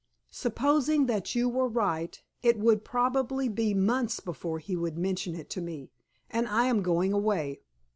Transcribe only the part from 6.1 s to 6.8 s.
and I